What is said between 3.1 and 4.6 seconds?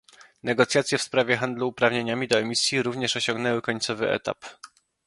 osiągnęły końcowy etap